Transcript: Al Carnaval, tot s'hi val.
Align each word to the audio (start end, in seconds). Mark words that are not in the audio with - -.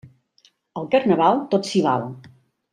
Al 0.83 0.87
Carnaval, 0.95 1.43
tot 1.53 1.71
s'hi 1.71 1.85
val. 1.91 2.11